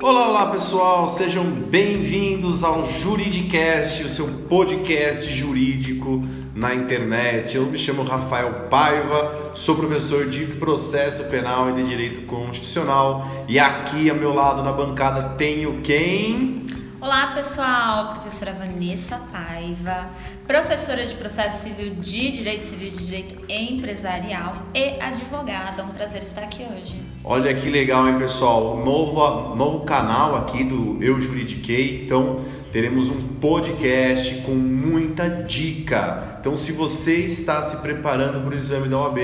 Olá, 0.00 0.28
olá 0.28 0.46
pessoal, 0.52 1.08
sejam 1.08 1.44
bem-vindos 1.44 2.62
ao 2.62 2.88
Juridicast, 2.88 4.04
o 4.04 4.08
seu 4.08 4.28
podcast 4.48 5.28
jurídico 5.32 6.22
na 6.54 6.72
internet. 6.72 7.56
Eu 7.56 7.66
me 7.66 7.76
chamo 7.76 8.04
Rafael 8.04 8.68
Paiva, 8.70 9.50
sou 9.54 9.74
professor 9.74 10.28
de 10.28 10.46
processo 10.46 11.24
penal 11.24 11.70
e 11.70 11.72
de 11.72 11.82
direito 11.82 12.20
constitucional 12.26 13.44
e 13.48 13.58
aqui 13.58 14.08
ao 14.08 14.16
meu 14.16 14.32
lado 14.32 14.62
na 14.62 14.72
bancada 14.72 15.30
tenho 15.30 15.80
quem? 15.82 16.64
Olá 17.00 17.28
pessoal, 17.28 18.14
professora 18.14 18.52
Vanessa 18.54 19.20
Paiva, 19.30 20.10
professora 20.48 21.06
de 21.06 21.14
processo 21.14 21.62
civil 21.62 21.94
de 21.94 22.32
direito 22.32 22.66
civil 22.66 22.90
de 22.90 23.06
direito 23.06 23.36
empresarial 23.48 24.52
e 24.74 25.00
advogada. 25.00 25.84
Um 25.84 25.90
prazer 25.90 26.24
estar 26.24 26.42
aqui 26.42 26.64
hoje. 26.64 27.00
Olha 27.22 27.54
que 27.54 27.70
legal, 27.70 28.08
hein, 28.08 28.18
pessoal? 28.18 28.82
Novo, 28.84 29.54
novo 29.54 29.84
canal 29.84 30.34
aqui 30.34 30.64
do 30.64 31.00
Eu 31.00 31.20
Juridiquei. 31.20 32.02
Então, 32.04 32.44
teremos 32.72 33.08
um 33.08 33.28
podcast 33.40 34.42
com 34.42 34.56
muita 34.56 35.28
dica. 35.28 36.38
Então, 36.40 36.56
se 36.56 36.72
você 36.72 37.18
está 37.18 37.62
se 37.62 37.76
preparando 37.76 38.40
para 38.40 38.50
o 38.50 38.54
exame 38.54 38.88
da 38.88 38.98
OAB, 38.98 39.18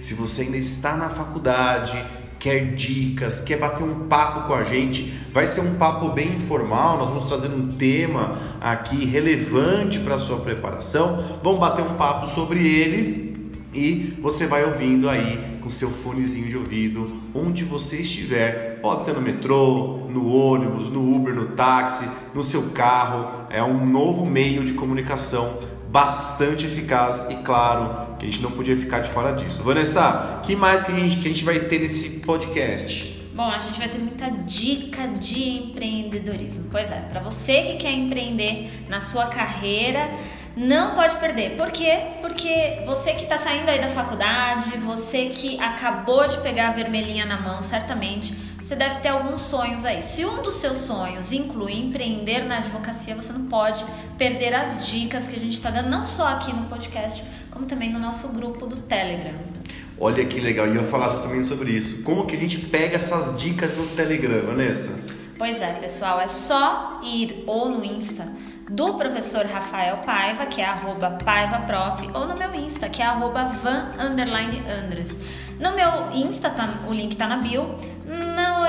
se 0.00 0.14
você 0.14 0.42
ainda 0.42 0.56
está 0.56 0.96
na 0.96 1.08
faculdade, 1.08 1.96
quer 2.44 2.74
dicas, 2.74 3.40
quer 3.40 3.56
bater 3.56 3.82
um 3.82 4.06
papo 4.06 4.46
com 4.46 4.52
a 4.52 4.64
gente, 4.64 5.10
vai 5.32 5.46
ser 5.46 5.62
um 5.62 5.76
papo 5.76 6.10
bem 6.10 6.34
informal. 6.34 6.98
Nós 6.98 7.08
vamos 7.08 7.24
trazer 7.24 7.48
um 7.48 7.72
tema 7.72 8.38
aqui 8.60 9.06
relevante 9.06 9.98
para 10.00 10.16
a 10.16 10.18
sua 10.18 10.40
preparação. 10.40 11.38
Vamos 11.42 11.58
bater 11.58 11.82
um 11.82 11.94
papo 11.94 12.26
sobre 12.26 12.58
ele 12.68 13.50
e 13.72 14.14
você 14.20 14.46
vai 14.46 14.62
ouvindo 14.62 15.08
aí 15.08 15.58
com 15.62 15.70
seu 15.70 15.88
fonezinho 15.88 16.46
de 16.46 16.58
ouvido, 16.58 17.10
onde 17.34 17.64
você 17.64 18.02
estiver. 18.02 18.78
Pode 18.82 19.06
ser 19.06 19.14
no 19.14 19.22
metrô, 19.22 20.00
no 20.10 20.30
ônibus, 20.30 20.90
no 20.90 21.16
Uber, 21.16 21.34
no 21.34 21.46
táxi, 21.46 22.06
no 22.34 22.42
seu 22.42 22.72
carro. 22.72 23.46
É 23.48 23.62
um 23.62 23.86
novo 23.86 24.26
meio 24.26 24.64
de 24.64 24.74
comunicação 24.74 25.60
bastante 25.94 26.66
eficaz 26.66 27.28
e 27.30 27.36
claro 27.36 28.16
que 28.18 28.26
a 28.26 28.28
gente 28.28 28.42
não 28.42 28.50
podia 28.50 28.76
ficar 28.76 28.98
de 28.98 29.08
fora 29.08 29.30
disso. 29.30 29.62
Vanessa, 29.62 30.40
que 30.42 30.56
mais 30.56 30.82
que 30.82 30.90
a 30.90 30.94
gente, 30.96 31.18
que 31.18 31.28
a 31.28 31.30
gente 31.30 31.44
vai 31.44 31.60
ter 31.60 31.78
nesse 31.78 32.18
podcast? 32.18 33.14
Bom, 33.32 33.48
a 33.48 33.60
gente 33.60 33.78
vai 33.78 33.88
ter 33.88 33.98
muita 33.98 34.28
dica 34.28 35.06
de 35.06 35.50
empreendedorismo. 35.50 36.66
Pois 36.68 36.90
é, 36.90 36.98
para 37.08 37.20
você 37.20 37.62
que 37.62 37.76
quer 37.76 37.92
empreender 37.92 38.84
na 38.88 38.98
sua 38.98 39.26
carreira, 39.26 40.10
não 40.56 40.96
pode 40.96 41.14
perder. 41.16 41.50
Por 41.56 41.70
quê? 41.70 42.02
Porque 42.20 42.82
você 42.86 43.12
que 43.12 43.22
está 43.22 43.38
saindo 43.38 43.68
aí 43.68 43.80
da 43.80 43.90
faculdade, 43.90 44.76
você 44.78 45.26
que 45.26 45.60
acabou 45.60 46.26
de 46.26 46.38
pegar 46.38 46.70
a 46.70 46.72
vermelhinha 46.72 47.24
na 47.24 47.40
mão, 47.40 47.62
certamente 47.62 48.34
você 48.64 48.74
deve 48.74 49.00
ter 49.00 49.08
alguns 49.08 49.42
sonhos 49.42 49.84
aí. 49.84 50.02
Se 50.02 50.24
um 50.24 50.42
dos 50.42 50.54
seus 50.54 50.78
sonhos 50.78 51.34
inclui 51.34 51.78
empreender 51.78 52.46
na 52.46 52.58
advocacia, 52.58 53.14
você 53.14 53.30
não 53.30 53.44
pode 53.44 53.84
perder 54.16 54.54
as 54.54 54.86
dicas 54.86 55.28
que 55.28 55.36
a 55.36 55.38
gente 55.38 55.52
está 55.52 55.68
dando, 55.68 55.90
não 55.90 56.06
só 56.06 56.28
aqui 56.28 56.50
no 56.50 56.64
podcast, 56.64 57.22
como 57.50 57.66
também 57.66 57.92
no 57.92 57.98
nosso 57.98 58.26
grupo 58.28 58.66
do 58.66 58.76
Telegram. 58.76 59.34
Olha 60.00 60.24
que 60.24 60.40
legal, 60.40 60.66
e 60.66 60.70
eu 60.70 60.76
ia 60.76 60.84
falar 60.84 61.10
justamente 61.10 61.46
sobre 61.46 61.72
isso. 61.72 62.02
Como 62.04 62.24
que 62.24 62.36
a 62.36 62.38
gente 62.38 62.56
pega 62.56 62.96
essas 62.96 63.38
dicas 63.38 63.76
no 63.76 63.86
Telegram, 63.88 64.46
Vanessa? 64.46 64.98
Pois 65.36 65.60
é, 65.60 65.72
pessoal, 65.74 66.18
é 66.18 66.26
só 66.26 67.00
ir 67.04 67.44
ou 67.46 67.68
no 67.68 67.84
Insta 67.84 68.32
do 68.70 68.94
professor 68.94 69.44
Rafael 69.44 69.98
Paiva, 69.98 70.46
que 70.46 70.62
é 70.62 70.64
arroba 70.64 71.18
paivaprof, 71.22 72.08
ou 72.14 72.26
no 72.26 72.34
meu 72.34 72.54
Insta, 72.54 72.88
que 72.88 73.02
é 73.02 73.04
arroba 73.04 73.44
van 73.44 73.90
Andres. 73.98 75.18
No 75.60 75.72
meu 75.72 76.08
Insta, 76.12 76.48
tá, 76.48 76.80
o 76.88 76.92
link 76.92 77.14
tá 77.14 77.28
na 77.28 77.36
bio. 77.36 77.78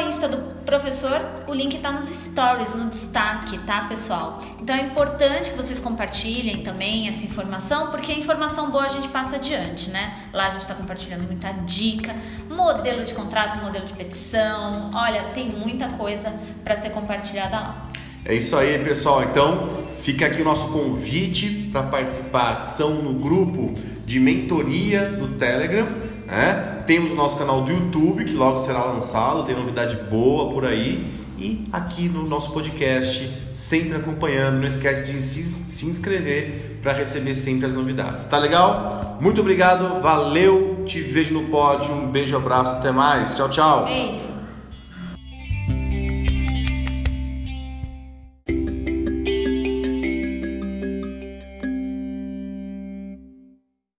Insta 0.02 0.28
do 0.28 0.38
professor, 0.66 1.22
o 1.48 1.54
link 1.54 1.78
tá 1.80 1.92
nos 1.92 2.10
stories, 2.10 2.74
no 2.74 2.90
destaque, 2.90 3.58
tá, 3.60 3.86
pessoal? 3.86 4.42
Então 4.62 4.76
é 4.76 4.82
importante 4.82 5.52
que 5.52 5.58
vocês 5.58 5.80
compartilhem 5.80 6.64
também 6.64 7.08
essa 7.08 7.26
informação, 7.26 7.92
porque 7.92 8.12
a 8.12 8.18
informação 8.18 8.72
boa 8.72 8.86
a 8.86 8.90
gente 8.90 9.08
passa 9.10 9.36
adiante, 9.36 9.90
né? 9.90 10.30
Lá 10.34 10.48
a 10.48 10.50
gente 10.52 10.66
tá 10.66 10.74
compartilhando 10.74 11.26
muita 11.26 11.52
dica, 11.52 12.16
modelo 12.50 13.04
de 13.04 13.14
contrato, 13.14 13.64
modelo 13.64 13.86
de 13.86 13.94
petição. 13.94 14.92
Olha, 14.94 15.24
tem 15.34 15.50
muita 15.50 15.90
coisa 15.90 16.34
para 16.64 16.76
ser 16.76 16.90
compartilhada 16.90 17.56
lá. 17.56 17.88
É 18.28 18.34
isso 18.34 18.58
aí, 18.58 18.84
pessoal. 18.84 19.24
Então, 19.24 19.70
fica 20.02 20.26
aqui 20.26 20.42
o 20.42 20.46
nosso 20.46 20.70
convite 20.70 21.70
para 21.72 21.84
participação 21.84 22.96
no 22.96 23.14
grupo 23.14 23.76
de 24.04 24.20
mentoria 24.20 25.12
do 25.12 25.38
Telegram. 25.38 25.88
Né? 26.26 26.84
Temos 26.86 27.12
o 27.12 27.16
nosso 27.16 27.38
canal 27.38 27.62
do 27.62 27.72
YouTube, 27.72 28.26
que 28.26 28.34
logo 28.34 28.60
será 28.60 28.84
lançado, 28.84 29.44
tem 29.44 29.56
novidade 29.56 29.96
boa 30.10 30.52
por 30.52 30.66
aí. 30.66 31.14
E 31.38 31.66
aqui 31.72 32.08
no 32.08 32.26
nosso 32.26 32.52
podcast, 32.52 33.30
sempre 33.54 33.96
acompanhando. 33.96 34.60
Não 34.60 34.68
esquece 34.68 35.12
de 35.12 35.20
se, 35.20 35.56
se 35.70 35.86
inscrever 35.86 36.80
para 36.82 36.94
receber 36.94 37.36
sempre 37.36 37.66
as 37.66 37.74
novidades. 37.74 38.26
Tá 38.26 38.38
legal? 38.38 39.18
Muito 39.20 39.42
obrigado, 39.42 40.02
valeu, 40.02 40.84
te 40.86 41.02
vejo 41.02 41.34
no 41.34 41.50
pódio. 41.50 41.94
Um 41.94 42.08
beijo, 42.08 42.36
abraço, 42.36 42.72
até 42.72 42.92
mais. 42.92 43.36
Tchau, 43.36 43.50
tchau. 43.50 43.86
Beijo. 43.86 44.35